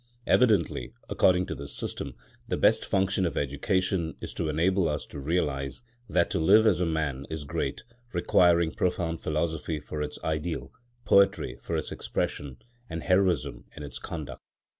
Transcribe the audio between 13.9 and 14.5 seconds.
conduct.